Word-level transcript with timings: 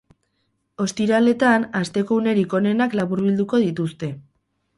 Ostiraletan 0.85 1.67
asteko 1.81 2.17
unerik 2.23 2.57
onenak 2.61 2.97
laburbilduko 3.01 3.61
dituzte. 3.67 4.13